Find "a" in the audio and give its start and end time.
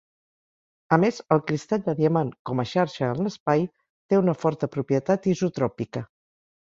0.95-0.97, 2.63-2.65